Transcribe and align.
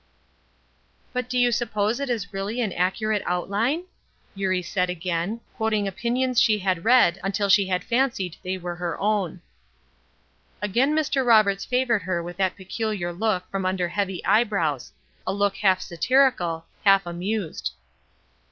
"But 1.13 1.29
do 1.29 1.37
you 1.37 1.51
suppose 1.51 1.99
it 1.99 2.09
is 2.09 2.33
really 2.33 2.59
an 2.59 2.73
accurate 2.73 3.21
outline?" 3.23 3.83
Eurie 4.33 4.63
said, 4.63 4.89
again, 4.89 5.41
quoting 5.57 5.87
opinions 5.87 6.37
that 6.37 6.41
she 6.41 6.57
had 6.57 6.83
read 6.85 7.19
until 7.23 7.49
she 7.49 7.69
fancied 7.81 8.35
they 8.41 8.57
were 8.57 8.77
her 8.77 8.99
own. 8.99 9.41
Again 10.59 10.95
Mr. 10.95 11.23
Roberts 11.23 11.65
favored 11.65 12.01
her 12.01 12.23
with 12.23 12.37
that 12.37 12.55
peculiar 12.57 13.13
look 13.13 13.47
from 13.51 13.63
under 13.63 13.89
heavy 13.89 14.25
eyebrows 14.25 14.91
a 15.27 15.33
look 15.33 15.57
half 15.57 15.81
satirical, 15.81 16.65
half 16.83 17.05
amused. 17.05 17.71